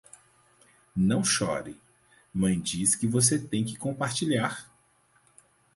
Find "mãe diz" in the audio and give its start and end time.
2.33-2.95